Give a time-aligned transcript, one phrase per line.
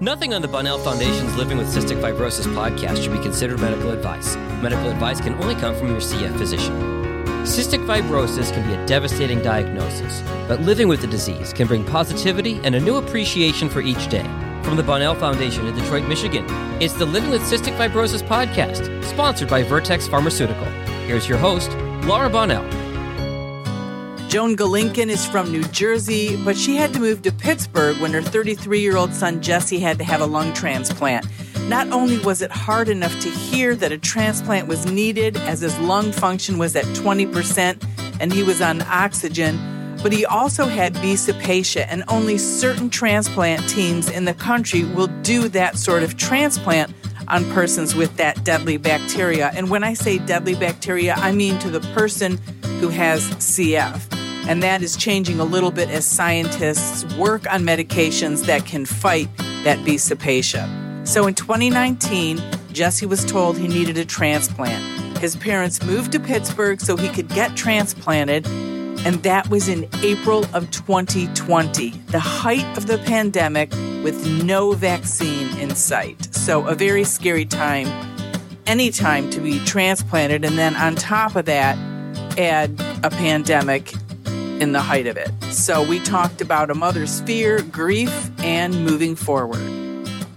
[0.00, 4.36] Nothing on the Bonnell Foundation's Living with Cystic Fibrosis podcast should be considered medical advice.
[4.60, 6.74] Medical advice can only come from your CF physician.
[7.46, 12.60] Cystic fibrosis can be a devastating diagnosis, but living with the disease can bring positivity
[12.62, 14.24] and a new appreciation for each day.
[14.62, 16.44] From the Bonnell Foundation in Detroit, Michigan,
[16.78, 20.66] it's the Living with Cystic Fibrosis podcast, sponsored by Vertex Pharmaceutical.
[21.06, 21.70] Here's your host,
[22.04, 22.85] Laura Bonnell.
[24.28, 28.20] Joan Galinkin is from New Jersey, but she had to move to Pittsburgh when her
[28.20, 31.26] 33 year old son Jesse had to have a lung transplant.
[31.68, 35.78] Not only was it hard enough to hear that a transplant was needed as his
[35.78, 37.82] lung function was at 20%
[38.20, 39.58] and he was on oxygen,
[40.02, 41.16] but he also had B.
[41.88, 46.92] and only certain transplant teams in the country will do that sort of transplant
[47.28, 49.52] on persons with that deadly bacteria.
[49.54, 52.38] And when I say deadly bacteria, I mean to the person
[52.80, 54.15] who has CF.
[54.48, 59.28] And that is changing a little bit as scientists work on medications that can fight
[59.64, 59.98] that B.
[59.98, 62.40] So in 2019,
[62.72, 65.18] Jesse was told he needed a transplant.
[65.18, 70.44] His parents moved to Pittsburgh so he could get transplanted, and that was in April
[70.54, 73.70] of 2020, the height of the pandemic
[74.04, 76.34] with no vaccine in sight.
[76.34, 77.88] So, a very scary time,
[78.66, 81.76] any time to be transplanted, and then on top of that,
[82.38, 83.94] add a pandemic
[84.60, 85.30] in the height of it.
[85.52, 89.60] So we talked about a mother's fear, grief, and moving forward.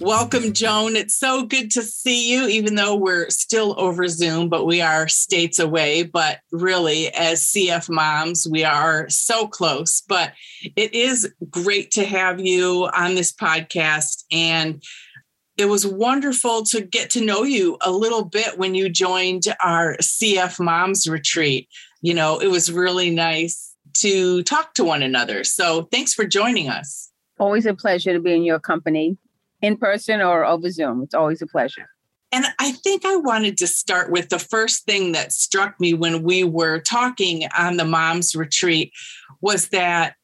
[0.01, 0.95] Welcome, Joan.
[0.95, 5.07] It's so good to see you, even though we're still over Zoom, but we are
[5.07, 6.03] states away.
[6.03, 10.01] But really, as CF moms, we are so close.
[10.07, 10.33] But
[10.75, 14.23] it is great to have you on this podcast.
[14.31, 14.81] And
[15.57, 19.97] it was wonderful to get to know you a little bit when you joined our
[19.97, 21.67] CF Moms retreat.
[22.01, 23.68] You know, it was really nice
[24.01, 25.43] to talk to one another.
[25.43, 27.11] So thanks for joining us.
[27.39, 29.17] Always a pleasure to be in your company,
[29.61, 31.03] in person or over Zoom.
[31.03, 31.87] It's always a pleasure.
[32.31, 36.21] And I think I wanted to start with the first thing that struck me when
[36.21, 38.91] we were talking on the mom's retreat
[39.41, 40.15] was that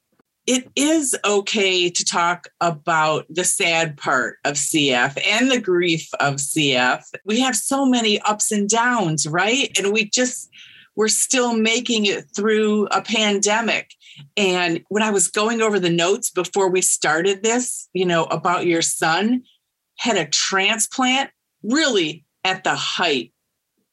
[0.46, 6.36] it is okay to talk about the sad part of CF and the grief of
[6.36, 7.02] CF.
[7.26, 9.76] We have so many ups and downs, right?
[9.76, 10.50] And we just
[10.96, 13.94] we're still making it through a pandemic.
[14.38, 18.66] And when I was going over the notes before we started this, you know, about
[18.66, 19.44] your son
[19.98, 21.32] had a transplant
[21.64, 23.34] really at the height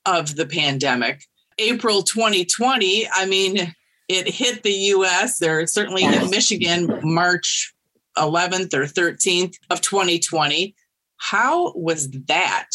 [0.06, 1.24] of the pandemic.
[1.58, 3.74] April 2020, I mean,
[4.08, 7.72] it hit the US or certainly hit Michigan March
[8.16, 10.74] 11th or 13th of 2020.
[11.16, 12.68] How was that?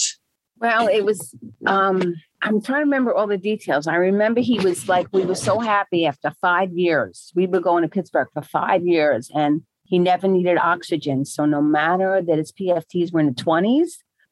[0.60, 3.88] Well, it was um I'm trying to remember all the details.
[3.88, 7.32] I remember he was like, we were so happy after five years.
[7.36, 11.26] We were going to Pittsburgh for five years and he never needed oxygen.
[11.26, 13.90] So no matter that his PFTs were in the 20s,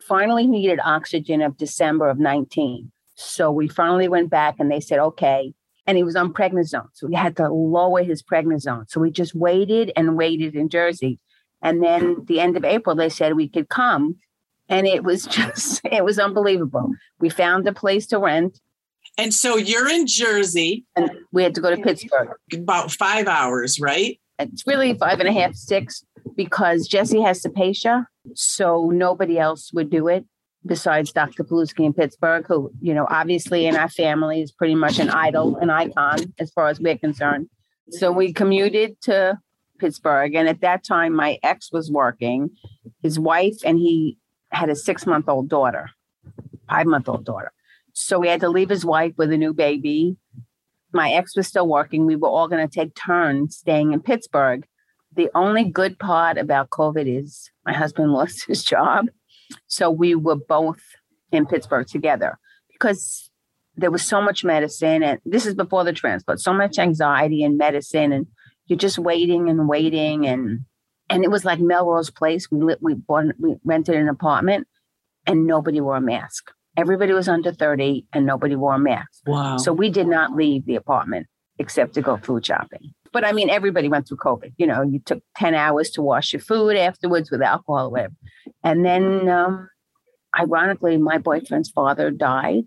[0.07, 2.91] finally he needed oxygen of December of 19.
[3.15, 5.53] So we finally went back and they said, okay.
[5.87, 6.89] And he was on prednisone.
[6.93, 8.89] So we had to lower his prednisone.
[8.89, 11.19] So we just waited and waited in Jersey.
[11.61, 14.17] And then the end of April, they said we could come
[14.69, 16.91] and it was just it was unbelievable.
[17.19, 18.59] We found a place to rent.
[19.17, 20.85] And so you're in Jersey.
[20.95, 22.29] And we had to go to Pittsburgh.
[22.53, 24.19] About five hours, right?
[24.39, 26.03] It's really five and a half, six,
[26.35, 28.05] because Jesse has cepacia.
[28.33, 30.25] So nobody else would do it
[30.65, 31.43] besides Dr.
[31.43, 35.55] Pilewski in Pittsburgh, who, you know, obviously in our family is pretty much an idol,
[35.57, 37.47] an icon as far as we're concerned.
[37.91, 39.37] So we commuted to
[39.79, 40.33] Pittsburgh.
[40.35, 42.49] And at that time, my ex was working.
[43.03, 44.17] His wife and he
[44.55, 45.89] had a six month old daughter,
[46.69, 47.51] five month old daughter.
[47.93, 50.17] So we had to leave his wife with a new baby.
[50.91, 52.05] My ex was still working.
[52.05, 54.65] We were all going to take turns staying in Pittsburgh.
[55.15, 59.07] The only good part about COVID is my husband lost his job.
[59.67, 60.81] So we were both
[61.31, 62.37] in Pittsburgh together
[62.71, 63.29] because
[63.77, 65.03] there was so much medicine.
[65.03, 68.11] And this is before the transplant, so much anxiety and medicine.
[68.11, 68.27] And
[68.67, 70.25] you're just waiting and waiting.
[70.27, 70.65] And
[71.09, 72.49] and it was like Melrose Place.
[72.51, 74.67] We lit, we bought, we rented an apartment,
[75.25, 76.51] and nobody wore a mask.
[76.77, 79.21] Everybody was under thirty, and nobody wore a mask.
[79.25, 79.57] Wow!
[79.57, 81.27] So we did not leave the apartment
[81.57, 82.93] except to go food shopping.
[83.13, 84.53] But I mean, everybody went through COVID.
[84.57, 88.13] You know, you took ten hours to wash your food afterwards with alcohol or whatever.
[88.61, 89.69] And then, um,
[90.37, 92.63] ironically, my boyfriend's father died,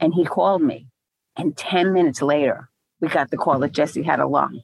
[0.00, 0.88] and he called me.
[1.36, 2.70] And ten minutes later,
[3.00, 4.62] we got the call that Jesse had a lung.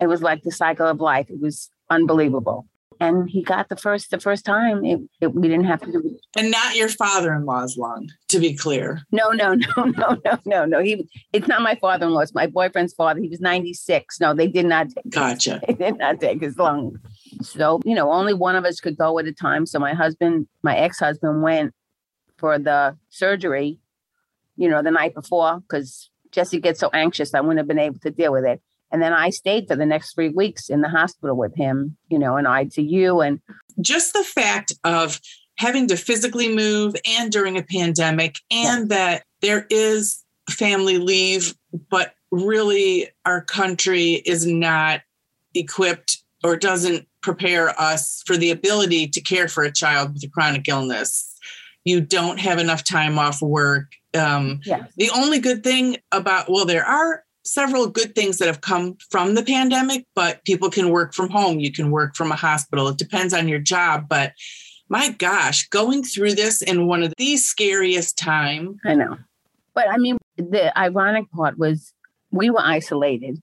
[0.00, 1.30] It was like the cycle of life.
[1.30, 2.66] It was unbelievable.
[3.00, 4.84] And he got the first the first time.
[4.84, 6.20] It, it, we didn't have to do it.
[6.38, 9.02] And not your father-in-law's lung, to be clear.
[9.10, 10.80] No, no, no, no, no, no, no.
[10.80, 12.20] He it's not my father-in-law.
[12.20, 13.20] It's my boyfriend's father.
[13.20, 14.20] He was ninety six.
[14.20, 14.90] No, they did not.
[14.90, 15.60] Take gotcha.
[15.66, 16.98] His, they did not take his lung.
[17.42, 19.66] So, you know, only one of us could go at a time.
[19.66, 21.74] So my husband, my ex-husband went
[22.36, 23.80] for the surgery,
[24.56, 27.98] you know, the night before because Jesse gets so anxious I wouldn't have been able
[28.00, 28.60] to deal with it.
[28.92, 32.18] And then I stayed for the next three weeks in the hospital with him, you
[32.18, 33.26] know, in ICU.
[33.26, 33.40] And
[33.80, 35.20] just the fact of
[35.56, 38.96] having to physically move and during a pandemic, and yeah.
[38.96, 41.54] that there is family leave,
[41.90, 45.00] but really our country is not
[45.54, 50.28] equipped or doesn't prepare us for the ability to care for a child with a
[50.28, 51.34] chronic illness.
[51.84, 53.92] You don't have enough time off work.
[54.14, 54.92] Um, yes.
[54.96, 59.34] The only good thing about, well, there are several good things that have come from
[59.34, 61.60] the pandemic, but people can work from home.
[61.60, 62.88] You can work from a hospital.
[62.88, 64.08] It depends on your job.
[64.08, 64.32] But
[64.88, 68.78] my gosh, going through this in one of the scariest time.
[68.84, 69.16] I know.
[69.74, 71.92] But I mean, the ironic part was
[72.30, 73.42] we were isolated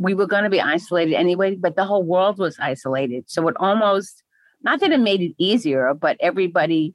[0.00, 3.24] we were going to be isolated anyway, but the whole world was isolated.
[3.28, 4.22] So it almost,
[4.62, 6.94] not that it made it easier, but everybody,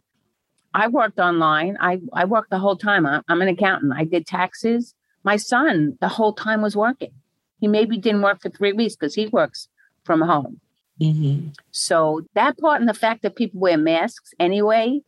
[0.73, 1.77] I worked online.
[1.79, 3.05] I, I worked the whole time.
[3.05, 3.93] I'm, I'm an accountant.
[3.95, 4.95] I did taxes.
[5.25, 7.11] My son, the whole time was working.
[7.59, 9.67] He maybe didn't work for three weeks because he works
[10.03, 10.61] from home.
[11.01, 11.49] Mm-hmm.
[11.71, 15.01] So that part and the fact that people wear masks anyway,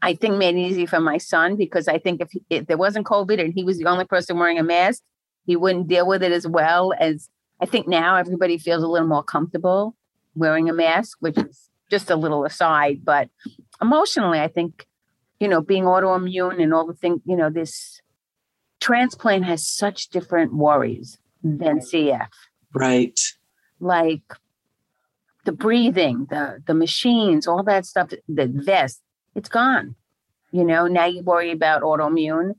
[0.00, 2.76] I think made it easy for my son because I think if, he, if there
[2.76, 5.02] wasn't COVID and he was the only person wearing a mask,
[5.46, 7.28] he wouldn't deal with it as well as
[7.60, 9.96] I think now everybody feels a little more comfortable
[10.36, 13.04] wearing a mask, which is just a little aside.
[13.04, 13.30] But
[13.82, 14.86] emotionally, I think,
[15.40, 18.00] you know, being autoimmune and all the things, you know, this
[18.84, 22.28] transplant has such different worries than CF.
[22.74, 23.18] Right.
[23.80, 24.34] Like
[25.46, 29.00] the breathing, the the machines, all that stuff, the vest,
[29.34, 29.94] it's gone.
[30.52, 32.52] You know, now you worry about autoimmune.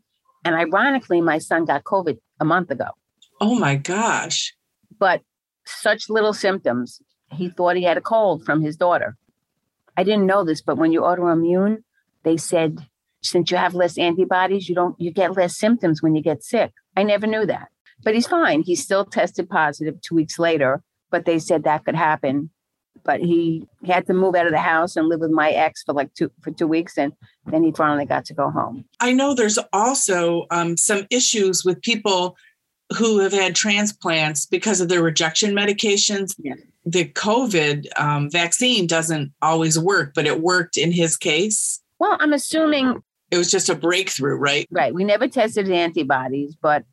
[0.44, 2.90] And ironically, my son got COVID a month ago.
[3.40, 4.54] Oh my gosh.
[5.00, 5.22] But
[5.66, 7.02] such little symptoms.
[7.32, 9.16] He thought he had a cold from his daughter.
[9.98, 11.84] I didn't know this, but when you're autoimmune,
[12.24, 12.88] they said
[13.26, 16.72] since you have less antibodies, you don't you get less symptoms when you get sick.
[16.96, 17.70] I never knew that.
[18.04, 18.62] But he's fine.
[18.62, 22.50] He still tested positive 2 weeks later, but they said that could happen.
[23.04, 25.84] But he, he had to move out of the house and live with my ex
[25.84, 27.14] for like two for two weeks, and
[27.46, 28.86] then he finally got to go home.
[29.00, 32.36] I know there's also um, some issues with people
[32.98, 36.36] who have had transplants because of their rejection medications.
[36.38, 36.56] Yeah.
[36.86, 41.82] The COVID um, vaccine doesn't always work, but it worked in his case.
[42.00, 43.02] Well, I'm assuming
[43.32, 44.68] it was just a breakthrough, right?
[44.72, 44.94] Right.
[44.94, 46.84] We never tested antibodies, but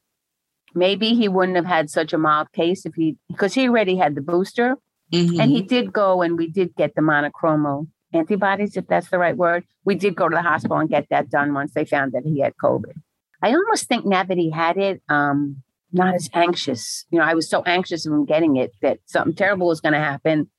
[0.74, 4.14] maybe he wouldn't have had such a mild case if he because he already had
[4.14, 4.76] the booster.
[5.12, 5.40] Mm-hmm.
[5.40, 9.36] And he did go and we did get the monoclonal antibodies, if that's the right
[9.36, 9.64] word.
[9.84, 12.40] We did go to the hospital and get that done once they found that he
[12.40, 12.94] had COVID.
[13.42, 15.62] I almost think now that he had it, um,
[15.92, 17.04] not as anxious.
[17.10, 19.98] You know, I was so anxious from getting it that something terrible was going to
[19.98, 20.50] happen.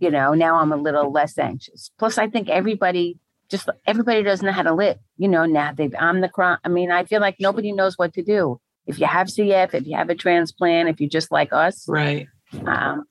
[0.00, 1.90] You know, now I'm a little less anxious.
[1.98, 3.18] Plus, I think everybody
[3.50, 4.98] just everybody doesn't know how to live.
[5.16, 6.58] You know, now they've Omicron.
[6.64, 8.60] I mean, I feel like nobody knows what to do.
[8.86, 12.26] If you have CF, if you have a transplant, if you're just like us, right?
[12.66, 13.04] Um,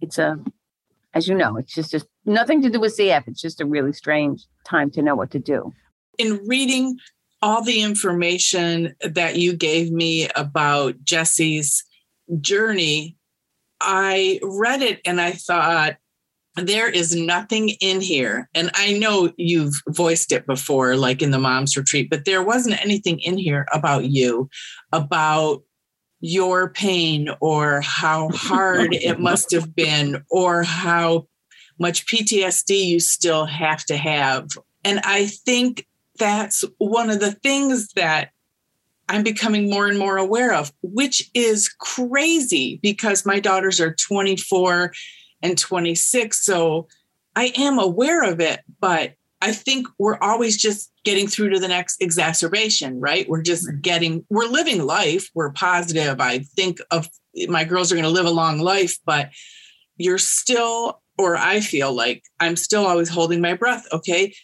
[0.00, 0.38] it's a,
[1.14, 3.24] as you know, it's just just nothing to do with CF.
[3.28, 5.72] It's just a really strange time to know what to do.
[6.18, 6.98] In reading
[7.42, 11.84] all the information that you gave me about Jesse's
[12.40, 13.16] journey,
[13.80, 15.96] I read it and I thought,
[16.60, 18.48] there is nothing in here.
[18.54, 22.80] And I know you've voiced it before, like in the mom's retreat, but there wasn't
[22.80, 24.48] anything in here about you,
[24.92, 25.62] about
[26.20, 31.26] your pain or how hard it must have been or how
[31.78, 34.48] much PTSD you still have to have.
[34.84, 35.86] And I think
[36.18, 38.30] that's one of the things that
[39.08, 44.92] I'm becoming more and more aware of, which is crazy because my daughters are 24
[45.42, 46.44] and 26.
[46.44, 46.88] So
[47.36, 51.68] I am aware of it, but I think we're always just getting through to the
[51.68, 53.28] next exacerbation, right?
[53.28, 55.30] We're just getting, we're living life.
[55.34, 56.20] We're positive.
[56.20, 57.08] I think of
[57.48, 59.30] my girls are going to live a long life, but
[59.96, 63.86] you're still, or I feel like I'm still always holding my breath.
[63.92, 64.34] Okay,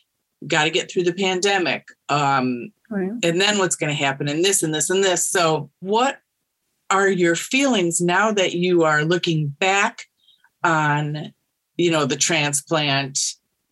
[0.47, 1.87] got to get through the pandemic.
[2.09, 3.11] Um, right.
[3.23, 5.29] And then what's going to happen and this and this and this.
[5.29, 6.19] So, what
[6.91, 10.05] are your feelings now that you are looking back
[10.66, 11.32] on,
[11.76, 13.18] you know, the transplant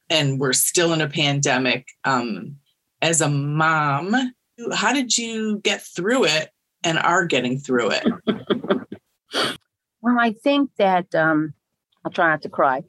[0.08, 1.88] and we're still in a pandemic?
[2.04, 2.56] Um,
[3.02, 4.32] as a mom,
[4.72, 6.50] how did you get through it
[6.82, 8.06] and are getting through it?
[10.00, 11.52] well, I think that um,
[12.04, 12.82] I'll try not to cry.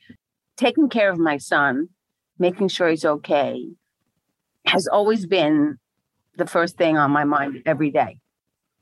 [0.58, 1.90] Taking care of my son
[2.40, 3.70] making sure he's okay
[4.66, 5.78] has always been
[6.38, 8.20] the first thing on my mind every day.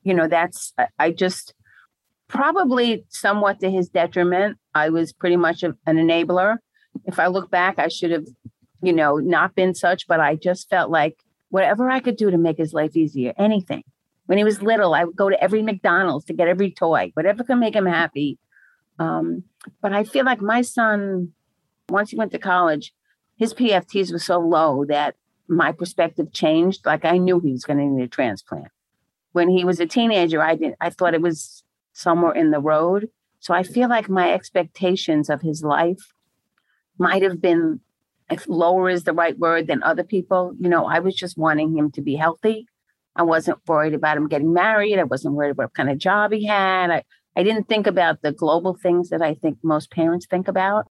[0.03, 1.53] You know, that's, I just,
[2.33, 4.57] probably somewhat to his detriment.
[4.73, 6.57] I was pretty much an enabler.
[7.05, 8.25] If I look back, I should have,
[8.81, 12.37] you know, not been such, but I just felt like whatever I could do to
[12.37, 13.83] make his life easier, anything.
[14.25, 17.43] When he was little, I would go to every McDonald's to get every toy, whatever
[17.43, 18.39] could make him happy.
[18.97, 19.43] Um,
[19.81, 21.33] but I feel like my son,
[21.89, 22.93] once he went to college,
[23.37, 25.15] his PFTs were so low that
[25.47, 26.83] my perspective changed.
[26.83, 28.69] Like I knew he was going to need a transplant.
[29.33, 30.77] When he was a teenager, I didn't.
[30.81, 31.63] I thought it was
[31.93, 33.09] somewhere in the road.
[33.39, 36.11] So I feel like my expectations of his life
[36.97, 37.79] might have been,
[38.29, 40.53] if lower is the right word, than other people.
[40.59, 42.67] You know, I was just wanting him to be healthy.
[43.15, 44.97] I wasn't worried about him getting married.
[44.99, 46.89] I wasn't worried about what kind of job he had.
[46.89, 47.03] I,
[47.35, 50.87] I didn't think about the global things that I think most parents think about.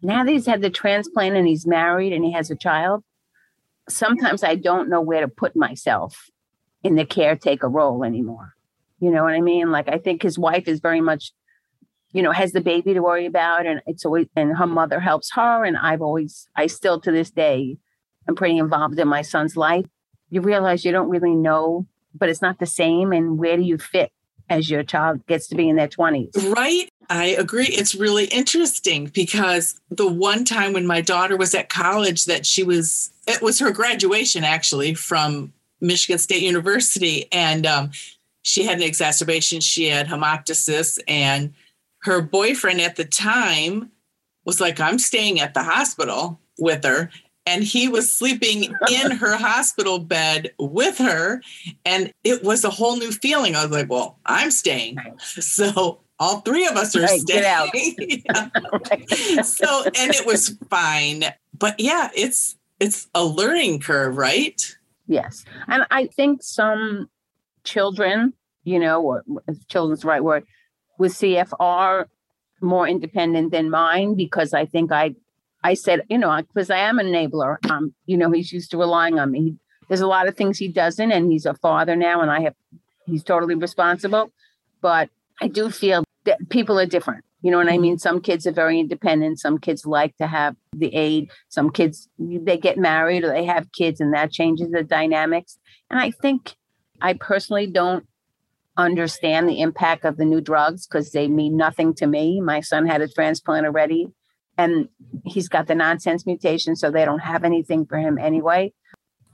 [0.00, 3.04] Now that he's had the transplant and he's married and he has a child,
[3.88, 6.30] sometimes I don't know where to put myself
[6.84, 8.54] in the caretaker role anymore.
[9.00, 9.70] You know what I mean?
[9.70, 11.32] Like I think his wife is very much,
[12.12, 15.30] you know, has the baby to worry about, and it's always and her mother helps
[15.34, 15.64] her.
[15.64, 17.78] And I've always, I still to this day,
[18.28, 19.86] I'm pretty involved in my son's life.
[20.30, 23.12] You realize you don't really know, but it's not the same.
[23.12, 24.12] And where do you fit
[24.50, 26.54] as your child gets to be in their 20s?
[26.54, 26.88] Right.
[27.10, 27.68] I agree.
[27.68, 32.62] It's really interesting because the one time when my daughter was at college that she
[32.62, 37.26] was, it was her graduation actually from Michigan State University.
[37.32, 37.92] And um,
[38.42, 39.60] she had an exacerbation.
[39.60, 41.52] She had hemoptysis, and
[42.02, 43.90] her boyfriend at the time
[44.44, 47.10] was like, I'm staying at the hospital with her.
[47.46, 51.42] And he was sleeping in her hospital bed with her.
[51.84, 53.56] And it was a whole new feeling.
[53.56, 54.98] I was like, well, I'm staying.
[55.18, 58.22] So all three of us are right, staying.
[59.44, 61.24] so, and it was fine.
[61.56, 64.76] But yeah, it's it's a learning curve, right?
[65.06, 65.44] Yes.
[65.66, 67.08] And I think some
[67.68, 68.32] children,
[68.64, 69.24] you know, or
[69.68, 70.44] children's the right word,
[70.98, 72.08] with CF are
[72.60, 75.14] more independent than mine because I think I
[75.62, 77.58] I said, you know, because I am an enabler.
[77.70, 79.42] Um, you know, he's used to relying on me.
[79.42, 79.56] He,
[79.88, 82.54] there's a lot of things he doesn't, and he's a father now, and I have
[83.06, 84.30] he's totally responsible.
[84.80, 85.10] But
[85.40, 87.24] I do feel that people are different.
[87.42, 87.82] You know what I mm-hmm.
[87.82, 87.98] mean?
[87.98, 89.40] Some kids are very independent.
[89.40, 91.30] Some kids like to have the aid.
[91.48, 95.58] Some kids they get married or they have kids, and that changes the dynamics.
[95.90, 96.54] And I think
[97.00, 98.06] I personally don't
[98.76, 102.40] understand the impact of the new drugs because they mean nothing to me.
[102.40, 104.08] My son had a transplant already,
[104.56, 104.88] and
[105.24, 108.72] he's got the nonsense mutation, so they don't have anything for him anyway.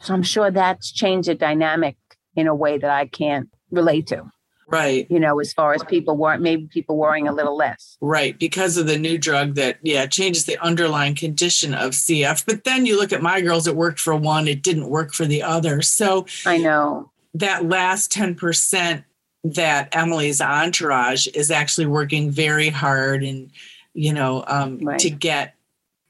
[0.00, 1.96] So I'm sure that's changed the dynamic
[2.36, 4.24] in a way that I can't relate to.
[4.66, 5.06] Right.
[5.10, 7.98] You know, as far as people weren't, maybe people worrying a little less.
[8.00, 8.38] Right.
[8.38, 12.44] Because of the new drug that, yeah, changes the underlying condition of CF.
[12.46, 15.26] But then you look at my girls, it worked for one, it didn't work for
[15.26, 15.82] the other.
[15.82, 19.04] So I know that last 10%
[19.44, 23.50] that Emily's entourage is actually working very hard and,
[23.92, 24.98] you know, um, right.
[25.00, 25.54] to get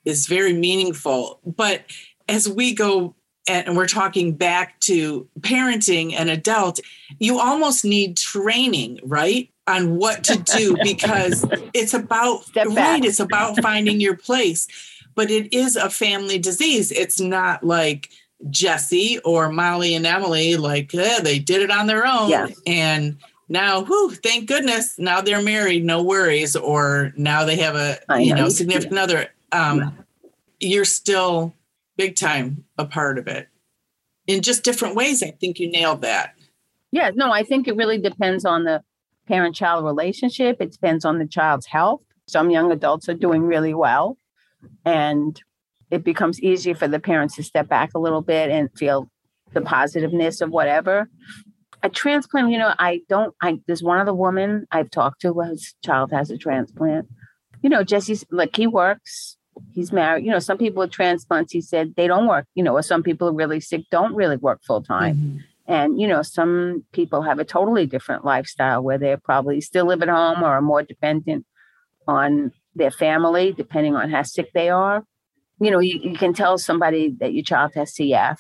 [0.04, 1.40] is very meaningful.
[1.45, 1.83] But
[2.28, 3.14] as we go
[3.49, 6.81] and we're talking back to parenting and adult,
[7.19, 9.50] you almost need training, right?
[9.66, 14.69] On what to do because it's about right, it's about finding your place.
[15.14, 16.90] But it is a family disease.
[16.90, 18.11] It's not like
[18.50, 22.30] Jesse or Molly and Emily, like eh, they did it on their own.
[22.30, 22.60] Yes.
[22.66, 23.16] And
[23.48, 26.56] now, whew, thank goodness, now they're married, no worries.
[26.56, 29.28] Or now they have a you know significant other.
[29.52, 29.90] Um, yeah.
[30.60, 31.54] You're still
[31.96, 33.48] big time a part of it
[34.26, 35.22] in just different ways.
[35.22, 36.34] I think you nailed that.
[36.90, 38.82] Yeah, no, I think it really depends on the
[39.26, 40.58] parent child relationship.
[40.60, 42.02] It depends on the child's health.
[42.26, 44.16] Some young adults are doing really well,
[44.84, 45.40] and
[45.94, 49.08] it becomes easier for the parents to step back a little bit and feel
[49.52, 51.08] the positiveness of whatever.
[51.84, 55.74] A transplant, you know, I don't, I, there's one other woman I've talked to whose
[55.84, 57.06] child has a transplant.
[57.62, 59.36] You know, Jesse's like, he works,
[59.72, 60.24] he's married.
[60.24, 63.04] You know, some people with transplants, he said they don't work, you know, or some
[63.04, 65.14] people are really sick, don't really work full time.
[65.14, 65.38] Mm-hmm.
[65.66, 70.02] And, you know, some people have a totally different lifestyle where they probably still live
[70.02, 71.46] at home or are more dependent
[72.08, 75.04] on their family, depending on how sick they are.
[75.61, 78.37] You know, you, you can tell somebody that your child has CF,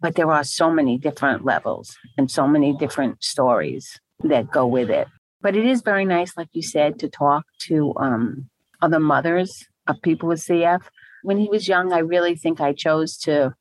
[0.00, 4.90] but there are so many different levels and so many different stories that go with
[4.90, 5.08] it.
[5.40, 8.48] But it is very nice, like you said, to talk to um,
[8.82, 10.82] other mothers of people with CF.
[11.22, 13.54] When he was young, I really think I chose to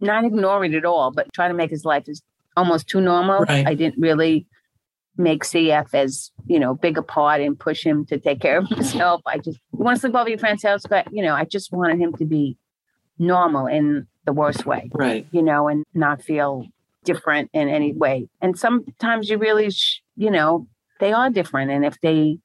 [0.00, 2.22] not ignore it at all, but try to make his life as
[2.56, 3.40] almost too normal.
[3.40, 3.66] Right.
[3.66, 4.46] I didn't really
[5.16, 8.68] make CF as, you know, big a part and push him to take care of
[8.68, 9.22] himself.
[9.26, 11.72] I just you want to sleep over your friend's house, but you know, I just
[11.72, 12.56] wanted him to be
[13.18, 14.90] normal in the worst way.
[14.92, 15.26] Right.
[15.30, 16.66] You know, and not feel
[17.04, 18.28] different in any way.
[18.40, 20.66] And sometimes you really, sh- you know,
[21.00, 21.70] they are different.
[21.70, 22.38] And if they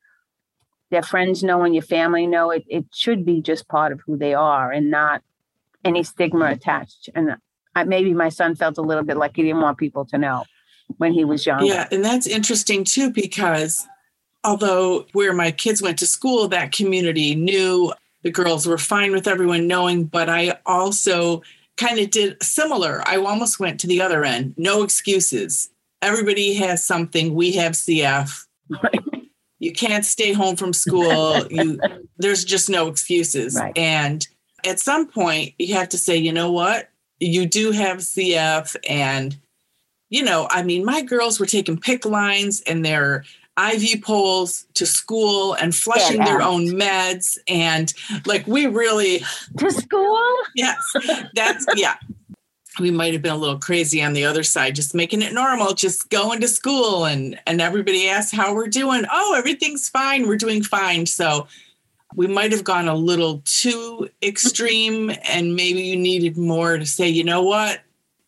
[0.91, 4.17] their friends know and your family know it, it should be just part of who
[4.17, 5.21] they are and not
[5.85, 7.09] any stigma attached.
[7.15, 7.37] And
[7.73, 10.43] I, maybe my son felt a little bit like he didn't want people to know
[10.97, 11.65] when he was young.
[11.65, 13.87] Yeah, and that's interesting too because
[14.43, 17.93] although where my kids went to school, that community knew
[18.23, 21.41] the girls were fine with everyone knowing, but I also
[21.77, 23.01] kind of did similar.
[23.05, 24.53] I almost went to the other end.
[24.57, 25.69] No excuses.
[26.01, 27.33] Everybody has something.
[27.33, 28.45] We have CF.
[29.61, 31.45] You can't stay home from school.
[31.51, 31.79] you
[32.17, 33.55] there's just no excuses.
[33.55, 33.77] Right.
[33.77, 34.27] And
[34.65, 36.89] at some point you have to say, you know what?
[37.19, 39.37] You do have CF and
[40.11, 43.23] you know, I mean, my girls were taking PICC lines and their
[43.57, 47.37] IV poles to school and flushing Get their own meds.
[47.47, 47.91] And
[48.25, 49.23] like, we really,
[49.57, 50.19] To school?
[50.55, 50.77] yes,
[51.33, 51.95] that's, yeah.
[52.79, 55.73] We might have been a little crazy on the other side, just making it normal,
[55.73, 59.03] just going to school and and everybody asks how we're doing.
[59.11, 60.25] Oh, everything's fine.
[60.25, 61.05] We're doing fine.
[61.05, 61.47] So
[62.15, 67.09] we might have gone a little too extreme and maybe you needed more to say,
[67.09, 67.81] you know what?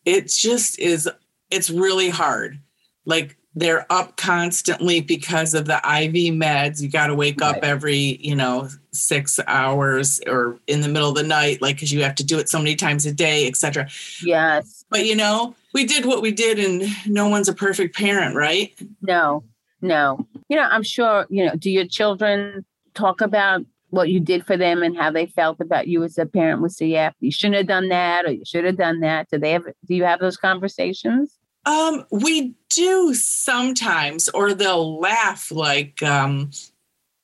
[0.04, 1.08] It just is
[1.54, 2.60] it's really hard.
[3.06, 6.82] Like they're up constantly because of the IV meds.
[6.82, 11.14] You got to wake up every, you know, six hours or in the middle of
[11.14, 13.88] the night, like because you have to do it so many times a day, etc.
[14.24, 14.84] Yes.
[14.90, 18.74] But you know, we did what we did, and no one's a perfect parent, right?
[19.02, 19.44] No,
[19.80, 20.26] no.
[20.48, 24.56] You know, I'm sure, you know, do your children talk about what you did for
[24.56, 27.12] them and how they felt about you as a parent with CF?
[27.20, 29.28] You shouldn't have done that or you should have done that.
[29.30, 31.38] Do they have do you have those conversations?
[31.66, 36.50] Um, we do sometimes, or they'll laugh like, um,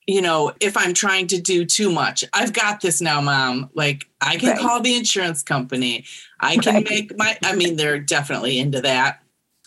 [0.07, 2.25] you know, if I'm trying to do too much.
[2.33, 3.71] I've got this now, mom.
[3.75, 4.59] Like I can Right.
[4.61, 6.05] call the insurance company.
[6.41, 6.91] I can Right.
[6.91, 9.21] make my I mean, they're definitely into that.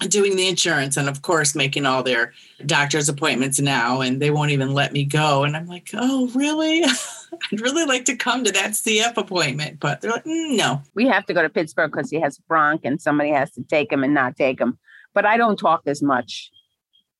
[0.10, 2.34] Doing the insurance and of course making all their
[2.66, 5.44] doctor's appointments now and they won't even let me go.
[5.44, 6.84] And I'm like, oh really?
[7.52, 10.82] I'd really like to come to that CF appointment, but they're like, "Mm, no.
[10.96, 13.92] We have to go to Pittsburgh because he has bronch and somebody has to take
[13.92, 14.78] him and not take him.
[15.14, 16.52] But I don't talk as much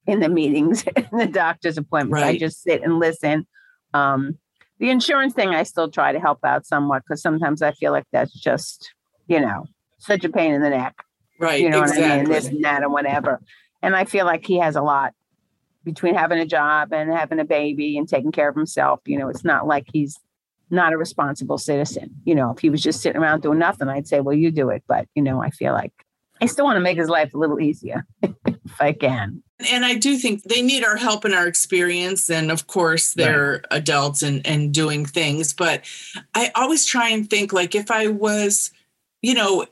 [0.08, 2.24] in the meetings in the doctor's appointments.
[2.24, 3.48] I just sit and listen.
[3.94, 4.38] Um,
[4.80, 8.06] the insurance thing, I still try to help out somewhat because sometimes I feel like
[8.12, 8.94] that's just,
[9.28, 9.66] you know,
[10.00, 10.96] such a pain in the neck.
[11.40, 11.62] Right.
[11.62, 12.04] you know exactly.
[12.04, 13.42] what I mean, this and that and whatever.
[13.82, 15.14] And I feel like he has a lot
[15.84, 19.02] between having a job and having a baby and taking care of himself.
[19.06, 20.18] You know, it's not like he's
[20.70, 22.16] not a responsible citizen.
[22.26, 24.70] You know, if he was just sitting around doing nothing, I'd say, well, you do
[24.70, 24.84] it.
[24.88, 25.94] But, you know, I feel like
[26.42, 29.44] I still want to make his life a little easier if I can.
[29.72, 32.30] and I do think they need our help and our experience.
[32.30, 35.54] And of course, they're adults and, and doing things.
[35.54, 35.86] But
[36.34, 38.72] I always try and think like if I was,
[39.22, 39.66] you know,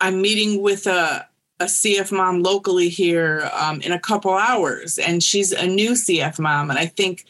[0.00, 1.26] I'm meeting with a,
[1.60, 6.38] a CF mom locally here um, in a couple hours, and she's a new CF
[6.38, 6.70] mom.
[6.70, 7.24] And I think,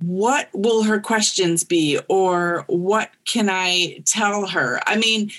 [0.00, 1.98] what will her questions be?
[2.08, 4.80] Or what can I tell her?
[4.86, 5.30] I mean,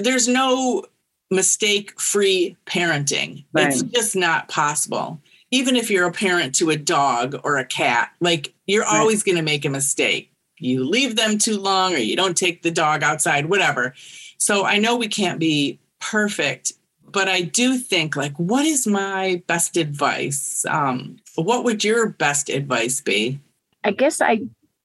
[0.00, 0.84] there's no
[1.30, 3.44] mistake free parenting.
[3.56, 5.20] It's just not possible.
[5.50, 9.00] Even if you're a parent to a dog or a cat, like you're Right.
[9.00, 10.30] always going to make a mistake.
[10.58, 13.94] You leave them too long or you don't take the dog outside, whatever.
[14.38, 16.72] So I know we can't be perfect,
[17.14, 20.66] but I do think like what is my best advice?
[20.68, 23.40] Um, what would your best advice be?
[23.84, 24.40] I guess I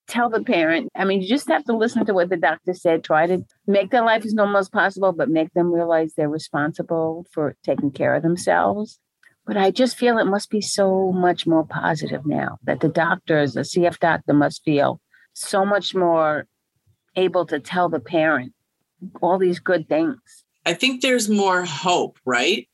[0.07, 3.03] tell the parent, I mean, you just have to listen to what the doctor said.
[3.03, 7.25] Try to make their life as normal as possible, but make them realize they're responsible
[7.31, 8.99] for taking care of themselves.
[9.45, 13.53] But I just feel it must be so much more positive now that the doctors,
[13.53, 15.01] the CF doctor must feel
[15.33, 16.45] so much more
[17.15, 18.53] able to tell the parent
[19.21, 20.43] all these good things.
[20.65, 22.69] I think there's more hope, right?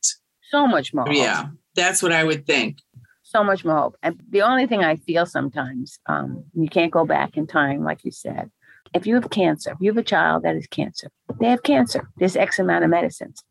[0.50, 1.06] So much more.
[1.06, 1.14] hope.
[1.14, 2.78] Yeah, that's what I would think.
[3.22, 3.96] so much more hope.
[4.02, 8.04] And the only thing I feel sometimes, um, you can't go back in time, like
[8.04, 8.50] you said.
[8.94, 12.08] If you have cancer, if you have a child that is cancer, they have cancer.
[12.18, 13.42] There's X amount of medicines.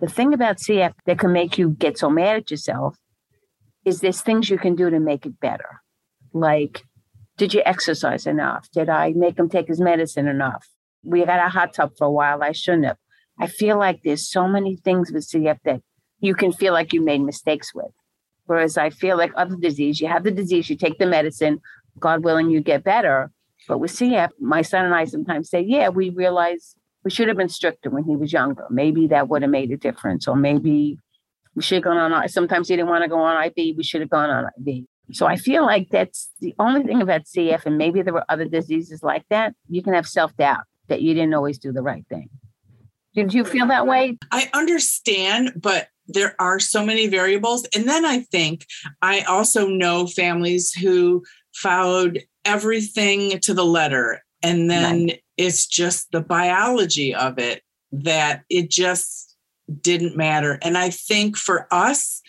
[0.00, 2.96] The thing about CF that can make you get so mad at yourself
[3.84, 5.80] is there's things you can do to make it better.
[6.34, 6.82] Like,
[7.38, 8.68] did you exercise enough?
[8.72, 10.68] Did I make him take his medicine enough?
[11.02, 12.42] We got a hot tub for a while.
[12.42, 12.98] I shouldn't have.
[13.38, 15.80] I feel like there's so many things with CF that
[16.20, 17.90] you can feel like you made mistakes with.
[18.46, 21.60] Whereas I feel like other disease, you have the disease, you take the medicine,
[21.98, 23.30] God willing, you get better.
[23.68, 27.36] But with CF, my son and I sometimes say, yeah, we realize we should have
[27.36, 28.66] been stricter when he was younger.
[28.70, 30.28] Maybe that would have made a difference.
[30.28, 30.98] Or maybe
[31.54, 32.28] we should have gone on.
[32.28, 33.76] Sometimes he didn't want to go on IV.
[33.76, 34.84] We should have gone on IV.
[35.12, 38.46] So I feel like that's the only thing about CF, and maybe there were other
[38.46, 39.54] diseases like that.
[39.68, 42.30] You can have self doubt that you didn't always do the right thing.
[43.14, 44.18] Did you feel that way?
[44.30, 47.66] I understand, but there are so many variables.
[47.74, 48.66] And then I think
[49.02, 51.22] I also know families who
[51.54, 54.22] followed everything to the letter.
[54.42, 55.22] And then right.
[55.36, 59.36] it's just the biology of it that it just
[59.80, 60.58] didn't matter.
[60.62, 62.20] And I think for us,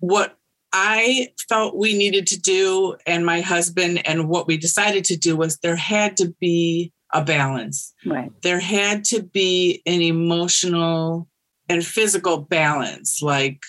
[0.00, 0.36] what
[0.72, 5.36] I felt we needed to do, and my husband, and what we decided to do
[5.36, 7.94] was there had to be a balance.
[8.04, 8.30] Right.
[8.42, 11.28] There had to be an emotional
[11.68, 13.22] and physical balance.
[13.22, 13.62] Like,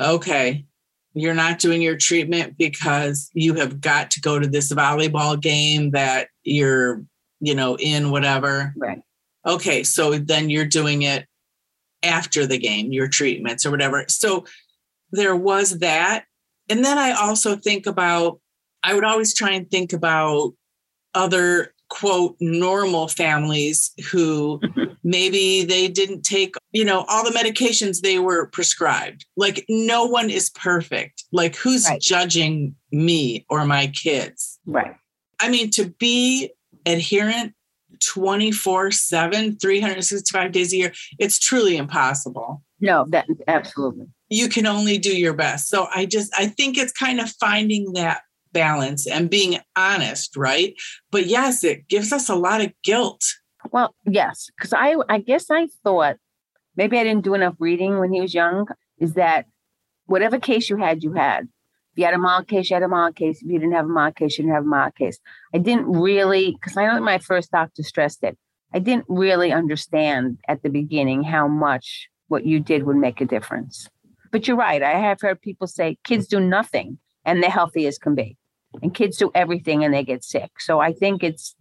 [0.00, 0.64] okay,
[1.14, 5.92] you're not doing your treatment because you have got to go to this volleyball game
[5.92, 7.04] that you're,
[7.40, 8.74] you know, in whatever.
[8.76, 9.00] Right.
[9.46, 11.26] Okay, so then you're doing it
[12.02, 14.04] after the game, your treatments or whatever.
[14.08, 14.44] So
[15.12, 16.24] there was that.
[16.68, 18.40] And then I also think about,
[18.82, 20.52] I would always try and think about
[21.14, 24.92] other quote normal families who mm-hmm.
[25.04, 29.24] maybe they didn't take you know all the medications they were prescribed.
[29.36, 31.24] Like no one is perfect.
[31.32, 32.00] Like who's right.
[32.00, 34.58] judging me or my kids?
[34.66, 34.94] Right.
[35.40, 36.50] I mean to be
[36.84, 37.52] adherent
[38.04, 42.62] 24 7 365 days a year it's truly impossible.
[42.80, 44.06] No that absolutely.
[44.28, 45.68] You can only do your best.
[45.68, 48.22] So i just i think it's kind of finding that
[48.56, 50.74] balance and being honest, right?
[51.10, 53.22] But yes, it gives us a lot of guilt.
[53.70, 56.16] Well, yes, because I I guess I thought
[56.76, 58.66] maybe I didn't do enough reading when he was young.
[58.98, 59.46] Is that
[60.06, 61.48] whatever case you had, you had.
[61.92, 63.42] If you had a mild case, you had a mild case.
[63.42, 65.18] If you didn't have a mild case, you didn't have a mild case.
[65.54, 68.38] I didn't really, because I know my first doctor stressed it.
[68.74, 73.24] I didn't really understand at the beginning how much what you did would make a
[73.24, 73.88] difference.
[74.30, 74.82] But you're right.
[74.82, 78.36] I have heard people say kids do nothing and they're healthy as can be
[78.82, 80.50] and kids do everything and they get sick.
[80.60, 81.54] So I think it's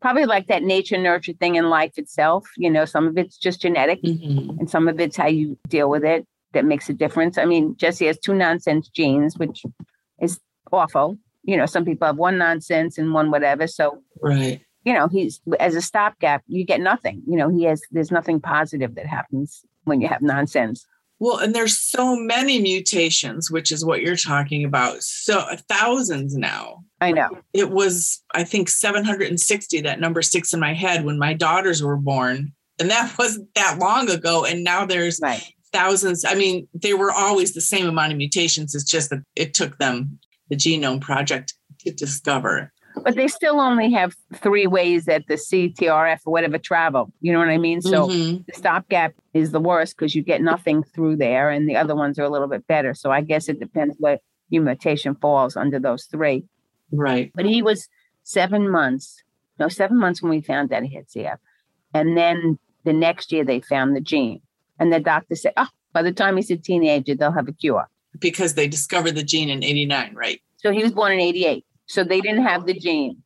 [0.00, 2.46] probably like that nature nurture thing in life itself.
[2.56, 4.58] You know, some of it's just genetic mm-hmm.
[4.58, 7.38] and some of it's how you deal with it that makes a difference.
[7.38, 9.64] I mean, Jesse has two nonsense genes, which
[10.20, 10.38] is
[10.70, 11.18] awful.
[11.44, 13.66] You know, some people have one nonsense and one whatever.
[13.66, 14.60] So, right.
[14.84, 17.22] You know, he's as a stopgap, you get nothing.
[17.26, 20.84] You know, he has, there's nothing positive that happens when you have nonsense.
[21.22, 25.04] Well, and there's so many mutations, which is what you're talking about.
[25.04, 26.82] So uh, thousands now.
[27.00, 27.38] I know.
[27.52, 29.82] It was, I think, 760.
[29.82, 32.52] That number sticks in my head when my daughters were born.
[32.80, 34.44] And that wasn't that long ago.
[34.44, 35.44] And now there's right.
[35.72, 36.24] thousands.
[36.24, 38.74] I mean, they were always the same amount of mutations.
[38.74, 43.92] It's just that it took them the Genome Project to discover but they still only
[43.92, 47.12] have three ways that the CTRF or whatever travel.
[47.20, 47.80] You know what I mean?
[47.80, 48.42] So mm-hmm.
[48.46, 52.18] the stopgap is the worst because you get nothing through there, and the other ones
[52.18, 52.94] are a little bit better.
[52.94, 56.44] So I guess it depends what mutation falls under those three.
[56.90, 57.32] Right.
[57.34, 57.88] But he was
[58.22, 59.22] seven months,
[59.58, 61.38] no, seven months when we found out he had CF.
[61.94, 64.40] And then the next year they found the gene.
[64.78, 67.88] And the doctor said, oh, by the time he's a teenager, they'll have a cure.
[68.18, 70.42] Because they discovered the gene in 89, right?
[70.58, 71.64] So he was born in 88.
[71.92, 73.22] So they didn't have the gene.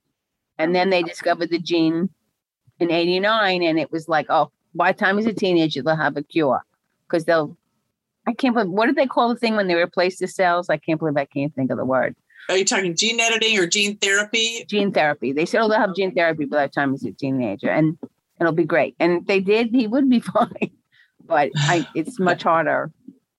[0.59, 2.11] And then they discovered the gene
[2.81, 3.63] in 89.
[3.63, 6.65] And it was like, oh, by the time he's a teenager, they'll have a cure.
[7.07, 7.57] Because they'll,
[8.27, 10.69] I can't believe, what did they call the thing when they replace the cells?
[10.69, 12.17] I can't believe I can't think of the word.
[12.49, 14.65] Are you talking gene editing or gene therapy?
[14.69, 15.33] Gene therapy.
[15.33, 17.71] They said, oh, they'll have gene therapy by the time he's a teenager.
[17.71, 17.97] And
[18.41, 18.97] it'll be great.
[18.99, 20.73] And if they did, he would be fine.
[21.25, 22.91] But I, it's much harder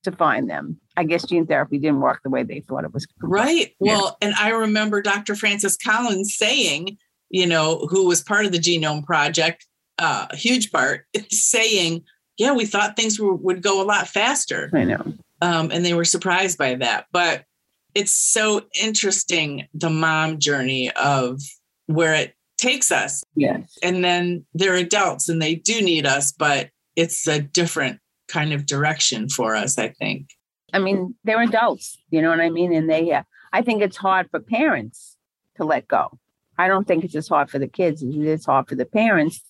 [0.03, 0.79] to find them.
[0.97, 3.07] I guess gene therapy didn't work the way they thought it was.
[3.21, 3.75] Right.
[3.79, 3.97] Yeah.
[3.97, 5.35] Well, and I remember Dr.
[5.35, 6.97] Francis Collins saying,
[7.29, 9.65] you know, who was part of the Genome Project,
[9.99, 12.03] uh, a huge part, saying,
[12.37, 14.69] yeah, we thought things were, would go a lot faster.
[14.73, 15.13] I know.
[15.41, 17.05] Um, and they were surprised by that.
[17.11, 17.45] But
[17.93, 21.41] it's so interesting the mom journey of
[21.85, 23.23] where it takes us.
[23.35, 23.77] Yes.
[23.83, 28.65] And then they're adults and they do need us, but it's a different kind of
[28.65, 30.29] direction for us, I think.
[30.73, 32.73] I mean, they're adults, you know what I mean?
[32.73, 35.17] And they, uh, I think it's hard for parents
[35.55, 36.17] to let go.
[36.57, 38.85] I don't think it's as hard for the kids as it is hard for the
[38.85, 39.41] parents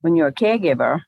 [0.00, 1.02] when you're a caregiver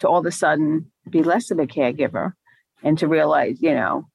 [0.00, 2.34] to all of a sudden be less of a caregiver
[2.82, 4.06] and to realize, you know,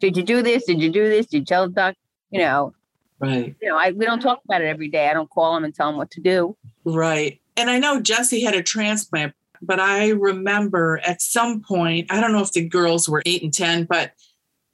[0.00, 0.64] did you do this?
[0.64, 1.26] Did you do this?
[1.26, 1.94] Did you tell the doc?
[2.30, 2.74] You know,
[3.20, 3.54] right.
[3.60, 5.08] You know, I we don't talk about it every day.
[5.08, 6.56] I don't call them and tell them what to do.
[6.84, 7.40] Right.
[7.56, 12.32] And I know Jesse had a transplant but I remember at some point, I don't
[12.32, 14.12] know if the girls were eight and 10, but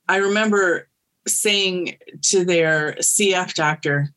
[0.08, 0.88] I remember
[1.26, 4.08] saying to their CF doctor,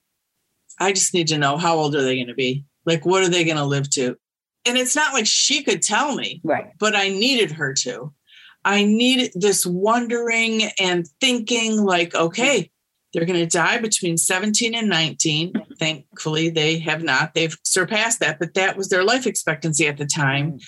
[0.79, 2.65] I just need to know how old are they going to be?
[2.85, 4.17] Like, what are they going to live to?
[4.65, 6.71] And it's not like she could tell me, right?
[6.79, 8.13] But I needed her to.
[8.63, 12.71] I needed this wondering and thinking, like, okay,
[13.13, 15.53] they're going to die between 17 and 19.
[15.79, 17.33] Thankfully, they have not.
[17.33, 20.59] They've surpassed that, but that was their life expectancy at the time.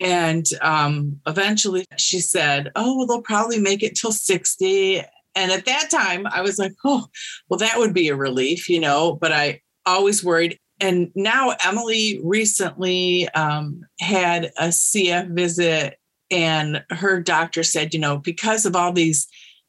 [0.00, 5.02] And um, eventually she said, Oh, well, they'll probably make it till 60.
[5.34, 7.06] And at that time, I was like, Oh,
[7.48, 10.58] well, that would be a relief, you know, but I always worried.
[10.80, 15.96] And now Emily recently um, had a CF visit,
[16.30, 19.28] and her doctor said, you know, because of all these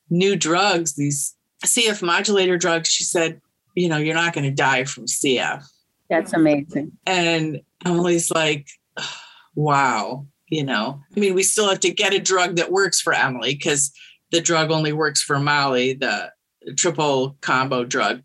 [0.10, 1.33] new drugs, these
[1.64, 3.42] CF modulator drugs, she said,
[3.76, 5.64] you know, you're not going to die from CF.
[6.10, 6.92] That's amazing.
[7.06, 8.68] And Emily's like,
[9.56, 13.14] wow, you know, I mean, we still have to get a drug that works for
[13.14, 13.92] Emily because
[14.32, 16.32] the drug only works for Molly, the
[16.78, 18.22] triple combo drug.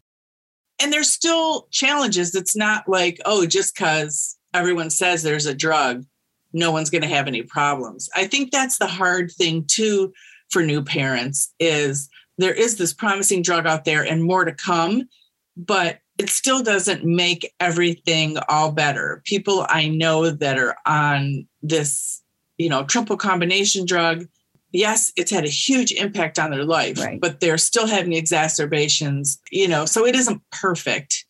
[0.81, 2.35] And there's still challenges.
[2.35, 6.05] It's not like, oh, just because everyone says there's a drug,
[6.53, 8.09] no one's going to have any problems.
[8.15, 10.13] I think that's the hard thing too
[10.51, 15.09] for new parents is there is this promising drug out there and more to come,
[15.57, 19.23] but it still doesn't make everything all better.
[19.25, 22.23] People I know that are on this,
[22.57, 24.27] you know, triple combination drug,
[24.73, 27.21] yes, it's had a huge impact on their life, Right.
[27.21, 31.25] but they're still having exacerbations, you know, so it isn't perfect.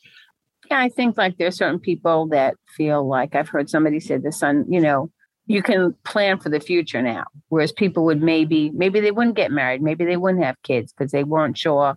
[0.71, 4.33] Yeah, I think like there's certain people that feel like I've heard somebody say the
[4.33, 5.11] son, you know,
[5.49, 7.25] you can plan for the future now.
[7.49, 11.11] Whereas people would maybe, maybe they wouldn't get married, maybe they wouldn't have kids because
[11.11, 11.97] they weren't sure,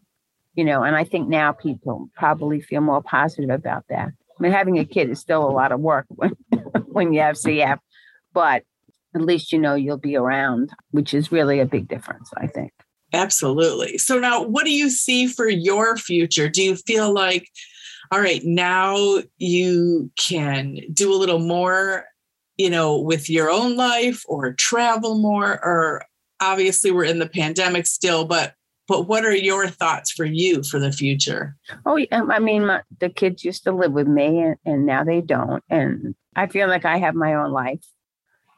[0.55, 0.83] you know.
[0.83, 4.07] And I think now people probably feel more positive about that.
[4.07, 6.31] I mean, having a kid is still a lot of work when,
[6.87, 7.77] when you have CF,
[8.33, 8.63] but
[9.13, 12.71] at least you know you'll be around, which is really a big difference, I think.
[13.13, 13.97] Absolutely.
[13.97, 16.47] So now what do you see for your future?
[16.47, 17.45] Do you feel like
[18.11, 22.03] all right, now you can do a little more,
[22.61, 26.03] you know, with your own life or travel more or
[26.39, 28.53] obviously we're in the pandemic still, but
[28.87, 31.55] but what are your thoughts for you for the future?
[31.85, 34.85] Oh, yeah, um, I mean, my, the kids used to live with me, and, and
[34.85, 35.63] now they don't.
[35.69, 37.85] And I feel like I have my own life,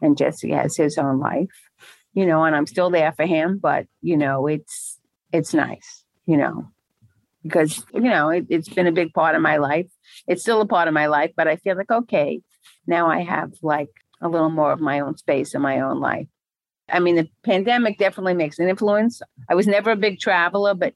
[0.01, 1.53] and Jesse has his own life,
[2.13, 2.43] you know.
[2.43, 4.99] And I'm still there for him, but you know, it's
[5.31, 6.67] it's nice, you know,
[7.43, 9.89] because you know it, it's been a big part of my life.
[10.27, 12.41] It's still a part of my life, but I feel like okay,
[12.87, 13.89] now I have like
[14.21, 16.27] a little more of my own space in my own life.
[16.89, 19.21] I mean, the pandemic definitely makes an influence.
[19.49, 20.93] I was never a big traveler, but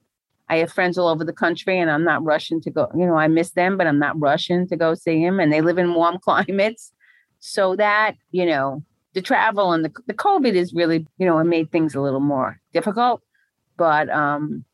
[0.48, 2.88] I have friends all over the country and I'm not rushing to go.
[2.94, 5.40] You know, I miss them, but I'm not rushing to go see them.
[5.40, 6.92] And they live in warm climates.
[7.40, 8.82] So that, you know,
[9.14, 12.20] the travel and the, the COVID is really, you know, it made things a little
[12.20, 13.22] more difficult.
[13.76, 14.64] But um,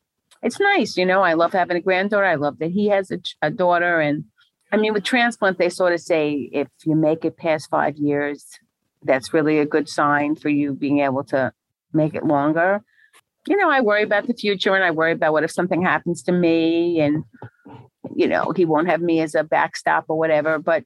[0.41, 1.21] it's nice, you know.
[1.21, 2.25] I love having a granddaughter.
[2.25, 3.99] I love that he has a, a daughter.
[3.99, 4.25] And
[4.75, 8.45] I mean, with transplant, they sort of say if you make it past five years,
[9.03, 11.53] that's really a good sign for you being able to
[11.93, 12.83] make it longer.
[13.47, 16.23] You know, I worry about the future and I worry about what if something happens
[16.23, 17.23] to me and,
[18.13, 20.83] you know, he won't have me as a backstop or whatever, but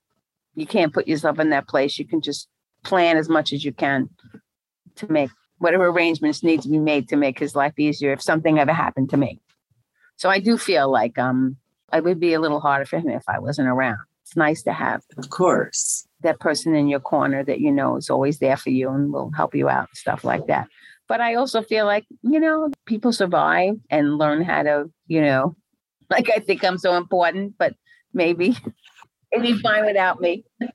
[0.53, 1.97] you can't put yourself in that place.
[1.97, 2.47] You can just
[2.83, 4.07] plan as much as you can
[4.97, 8.59] to make whatever arrangements need to be made to make his life easier if something
[8.59, 9.41] ever happened to me.
[10.15, 11.57] So I do feel like um
[11.91, 13.99] I would be a little harder for him if I wasn't around.
[14.23, 16.07] It's nice to have Of course.
[16.21, 19.31] that person in your corner that you know is always there for you and will
[19.31, 20.67] help you out, stuff like that.
[21.07, 25.55] But I also feel like, you know, people survive and learn how to, you know,
[26.09, 27.75] like I think I'm so important, but
[28.13, 28.55] maybe
[29.33, 30.43] maybe fine without me.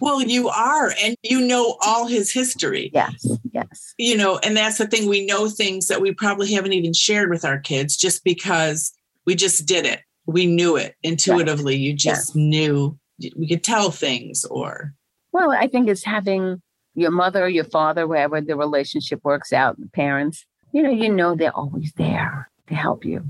[0.00, 2.90] Well, you are, and you know all his history.
[2.92, 3.94] Yes, yes.
[3.98, 5.08] you know, and that's the thing.
[5.08, 8.92] We know things that we probably haven't even shared with our kids just because
[9.26, 10.00] we just did it.
[10.26, 11.76] We knew it intuitively.
[11.76, 12.98] You just knew
[13.36, 14.94] we could tell things or
[15.32, 16.62] Well, I think it's having
[16.94, 21.12] your mother or your father, wherever the relationship works out, the parents, you know, you
[21.12, 23.24] know they're always there to help you.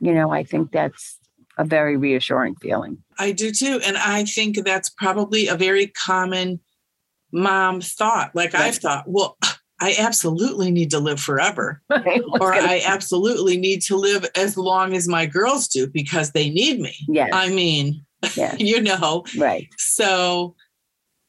[0.00, 1.18] You know, I think that's
[1.58, 2.98] a very reassuring feeling.
[3.18, 3.80] I do too.
[3.84, 6.60] And I think that's probably a very common
[7.32, 8.34] mom thought.
[8.34, 8.64] Like Right.
[8.64, 9.38] I've thought, well,
[9.80, 11.82] I absolutely need to live forever,
[12.40, 16.80] or I absolutely need to live as long as my girls do because they need
[16.80, 16.94] me.
[17.08, 19.68] yes, I mean, yes, you know, right.
[19.76, 20.54] so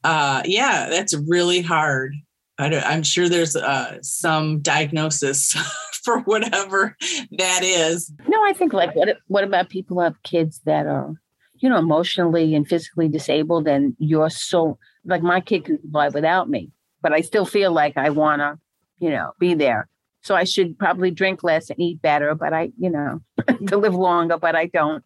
[0.04, 2.14] uh yeah that's really hard.
[2.60, 5.54] I don't, i'm sure there's uh some diagnosis
[6.04, 6.96] for whatever
[7.38, 8.12] that is.
[8.28, 11.14] No, I think like what what about people who have kids that are,
[11.58, 16.50] you know, emotionally and physically disabled and you're so like my kid can survive without
[16.50, 16.72] me,
[17.08, 18.60] but I still feel like I wanna,
[19.00, 19.88] you know, be there.
[20.24, 23.22] So I should probably drink less and eat better, but I, you know,
[23.68, 25.04] to live longer, but I don't.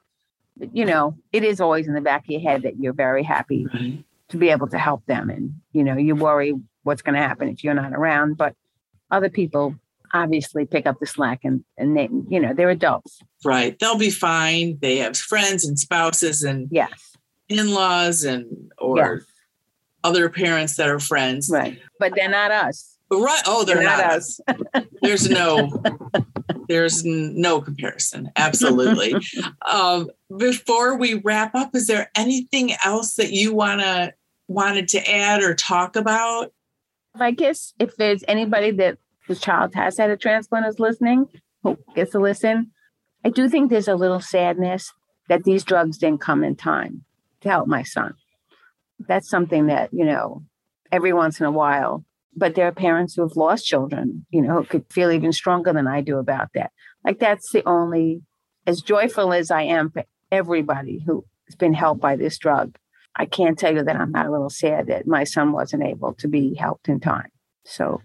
[0.73, 3.67] You know, it is always in the back of your head that you're very happy
[4.29, 5.29] to be able to help them.
[5.29, 8.35] And, you know, you worry what's going to happen if you're not around.
[8.35, 8.55] But
[9.11, 9.75] other people
[10.13, 13.19] obviously pick up the slack and, and they, you know, they're adults.
[13.45, 17.15] right they'll be fine they have friends and spouses and Yes.
[17.47, 19.21] in-laws and or Yes.
[20.03, 21.49] Other parents that are friends.
[21.51, 21.79] Right.
[21.99, 22.97] But they're not us.
[23.11, 23.41] Right.
[23.45, 24.39] Oh, they're, They're not, not us.
[25.01, 25.83] There's no
[26.67, 28.31] there's no comparison.
[28.37, 29.15] Absolutely.
[29.69, 34.13] um, before we wrap up, is there anything else that you wanna
[34.47, 36.53] wanted to add or talk about?
[37.15, 41.27] I guess if there's anybody that whose child has had a transplant is listening,
[41.63, 42.71] who gets to listen,
[43.25, 44.93] I do think there's a little sadness
[45.27, 47.03] that these drugs didn't come in time
[47.41, 48.15] to help my son.
[49.07, 50.43] That's something that, you know,
[50.91, 54.55] every once in a while, but there are parents who have lost children, you know,
[54.55, 56.71] who could feel even stronger than I do about that.
[57.03, 58.21] Like that's the only,
[58.67, 62.77] as joyful as I am for everybody who has been helped by this drug,
[63.15, 66.13] I can't tell you that I'm not a little sad that my son wasn't able
[66.15, 67.29] to be helped in time.
[67.65, 68.01] So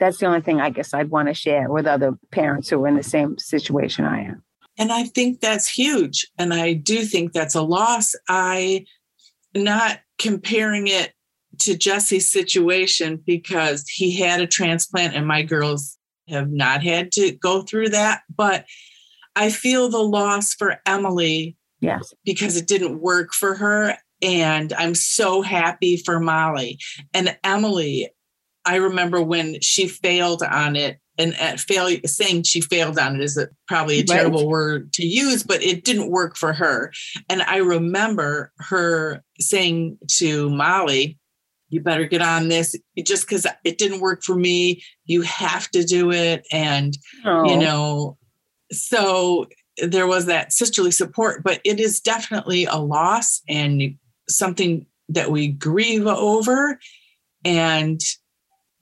[0.00, 2.88] that's the only thing I guess I'd want to share with other parents who are
[2.88, 4.42] in the same situation I am.
[4.78, 6.26] And I think that's huge.
[6.38, 8.14] And I do think that's a loss.
[8.28, 8.86] I
[9.54, 11.12] not comparing it
[11.58, 17.32] to Jesse's situation because he had a transplant and my girls have not had to
[17.32, 18.22] go through that.
[18.34, 18.64] But
[19.36, 22.12] I feel the loss for Emily Yes.
[22.24, 23.96] because it didn't work for her.
[24.22, 26.78] And I'm so happy for Molly.
[27.14, 28.10] And Emily,
[28.66, 33.22] I remember when she failed on it, and at fail, saying she failed on it
[33.22, 34.08] is a, probably a Right.
[34.08, 36.92] terrible word to use, but it didn't work for her.
[37.28, 41.18] And I remember her saying to Molly,
[41.68, 42.74] you better get on this
[43.06, 44.82] just because it didn't work for me.
[45.04, 46.44] You have to do it.
[46.50, 48.16] And Oh, you know
[48.72, 49.46] so
[49.82, 53.96] there was that sisterly support but it is definitely a loss and
[54.28, 56.78] something that we grieve over
[57.44, 58.00] and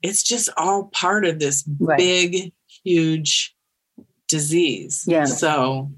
[0.01, 1.97] it's just all part of this Right.
[1.97, 3.55] big huge
[4.27, 5.25] disease Yeah.
[5.25, 5.91] so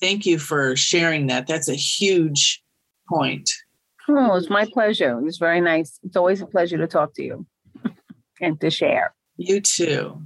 [0.00, 2.62] thank you for sharing that that's a huge
[3.08, 3.50] point
[4.06, 5.18] Oh, it's my pleasure.
[5.18, 5.98] It was very nice.
[6.02, 7.46] It's always a pleasure to talk to you
[8.40, 9.14] and to share.
[9.38, 10.20] You too.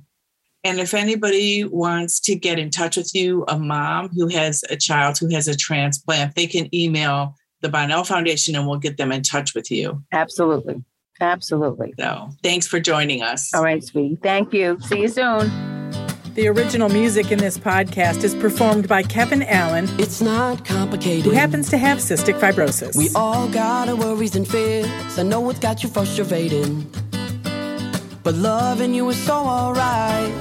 [0.64, 4.76] And if anybody wants to get in touch with you, a mom who has a
[4.76, 9.12] child who has a transplant, they can email the Bonnell Foundation and we'll get them
[9.12, 10.02] in touch with you.
[10.12, 10.82] Absolutely.
[11.20, 11.94] Absolutely.
[11.98, 13.52] So thanks for joining us.
[13.54, 14.16] All right, sweetie.
[14.22, 14.78] Thank you.
[14.82, 15.50] See you soon.
[16.34, 21.24] The original music in this podcast is performed by Kevin Allen, It's not complicated.
[21.24, 22.96] who happens to have cystic fibrosis.
[22.96, 24.86] We all got our worries and fears.
[25.18, 26.86] I know it's got you frustrated.
[28.22, 30.32] But loving you is so alright.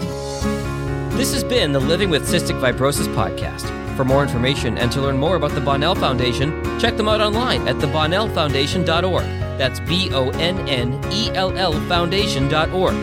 [1.17, 3.65] This has been the Living with Cystic Fibrosis podcast.
[3.97, 7.67] For more information and to learn more about the Bonnell Foundation, check them out online
[7.67, 9.25] at thebonnellfoundation.org.
[9.57, 12.95] That's B O N N E L L Foundation.org.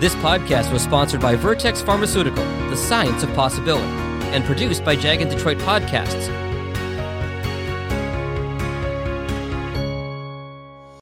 [0.00, 3.86] This podcast was sponsored by Vertex Pharmaceutical, the science of possibility,
[4.32, 6.28] and produced by Jag and Detroit Podcasts,